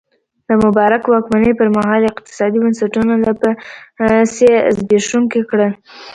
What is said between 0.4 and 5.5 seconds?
د مبارک واکمنۍ پرمهال اقتصادي بنسټونه لا پسې زبېښونکي